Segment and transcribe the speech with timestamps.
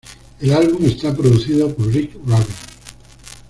[0.39, 2.47] El álbum está producido por Rick Rubin.